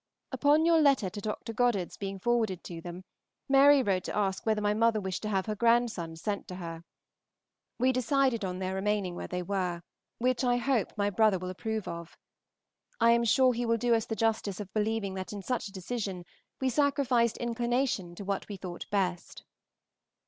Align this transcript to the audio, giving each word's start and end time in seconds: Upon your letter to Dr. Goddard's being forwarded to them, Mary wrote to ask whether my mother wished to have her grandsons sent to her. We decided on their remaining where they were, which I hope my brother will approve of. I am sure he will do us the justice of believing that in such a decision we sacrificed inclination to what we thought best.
Upon 0.31 0.65
your 0.65 0.81
letter 0.81 1.11
to 1.11 1.21
Dr. 1.21 1.53
Goddard's 1.53 1.95
being 1.95 2.17
forwarded 2.17 2.63
to 2.63 2.81
them, 2.81 3.03
Mary 3.47 3.83
wrote 3.83 4.03
to 4.05 4.15
ask 4.17 4.47
whether 4.47 4.59
my 4.59 4.73
mother 4.73 4.99
wished 4.99 5.21
to 5.21 5.29
have 5.29 5.45
her 5.45 5.53
grandsons 5.55 6.23
sent 6.23 6.47
to 6.47 6.55
her. 6.55 6.83
We 7.77 7.91
decided 7.91 8.43
on 8.43 8.57
their 8.57 8.73
remaining 8.73 9.13
where 9.13 9.27
they 9.27 9.43
were, 9.43 9.83
which 10.17 10.43
I 10.43 10.57
hope 10.57 10.91
my 10.97 11.11
brother 11.11 11.37
will 11.37 11.51
approve 11.51 11.87
of. 11.87 12.17
I 12.99 13.11
am 13.11 13.23
sure 13.23 13.53
he 13.53 13.63
will 13.67 13.77
do 13.77 13.93
us 13.93 14.07
the 14.07 14.15
justice 14.15 14.59
of 14.59 14.73
believing 14.73 15.13
that 15.13 15.33
in 15.33 15.43
such 15.43 15.67
a 15.67 15.71
decision 15.71 16.25
we 16.59 16.69
sacrificed 16.71 17.37
inclination 17.37 18.15
to 18.15 18.25
what 18.25 18.49
we 18.49 18.57
thought 18.57 18.87
best. 18.89 19.43